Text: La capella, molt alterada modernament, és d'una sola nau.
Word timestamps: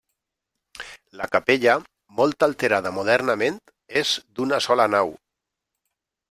La 1.19 1.27
capella, 1.35 1.75
molt 2.21 2.45
alterada 2.47 2.93
modernament, 2.97 3.61
és 4.03 4.15
d'una 4.41 4.61
sola 4.69 4.89
nau. 4.97 5.15